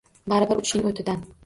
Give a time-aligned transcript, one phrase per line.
[0.31, 1.25] Bari bir, uchishning o’tidan